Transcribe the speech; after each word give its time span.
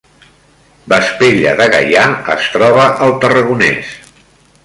Vespella 0.93 1.51
de 1.59 1.67
Gaià 1.75 2.07
es 2.35 2.49
troba 2.57 2.87
al 3.09 3.15
Tarragonès 3.27 3.93